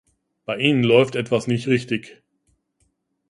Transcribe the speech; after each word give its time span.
Bei 0.45 0.57
Ihnen 0.57 0.81
läuft 0.83 1.13
etwas 1.15 1.45
nicht 1.45 1.67
richtig. 1.67 2.23